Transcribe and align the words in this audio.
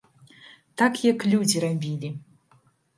Так 0.83 0.97
як 1.11 1.27
людзі 1.35 1.57
рабілі. 1.67 2.15